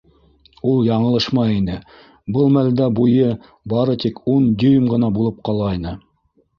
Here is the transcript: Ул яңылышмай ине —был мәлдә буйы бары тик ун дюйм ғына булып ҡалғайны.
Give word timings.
Ул 0.69 0.79
яңылышмай 0.87 1.53
ине 1.57 1.75
—был 1.83 2.51
мәлдә 2.57 2.89
буйы 3.03 3.31
бары 3.77 4.01
тик 4.09 4.21
ун 4.37 4.53
дюйм 4.65 4.93
ғына 4.97 5.15
булып 5.21 5.49
ҡалғайны. 5.49 5.99